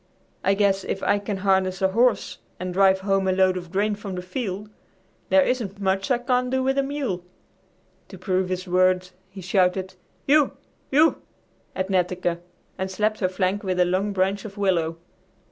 I 0.43 0.55
guess 0.55 0.83
if 0.83 1.03
I 1.03 1.19
can 1.19 1.37
harness 1.45 1.79
a 1.79 1.89
horse 1.89 2.39
and 2.59 2.73
drive 2.73 3.01
home 3.01 3.27
a 3.27 3.31
load 3.31 3.55
of 3.55 3.71
grain 3.71 3.93
from 3.93 4.15
the 4.15 4.23
field, 4.23 4.67
there 5.29 5.43
isn't 5.43 5.79
much 5.79 6.09
I 6.09 6.17
can't 6.17 6.49
do 6.49 6.63
with 6.63 6.79
a 6.79 6.81
mule!" 6.81 7.23
To 8.07 8.17
prove 8.17 8.49
his 8.49 8.67
words 8.67 9.13
he 9.29 9.41
shouted 9.41 9.93
"U 10.25 10.53
U" 10.89 11.21
at 11.75 11.91
Netteke 11.91 12.39
and 12.79 12.89
slapped 12.89 13.19
her 13.19 13.29
flank 13.29 13.61
with 13.61 13.79
a 13.79 13.85
long 13.85 14.11
branch 14.11 14.43
of 14.43 14.57
willow. 14.57 14.97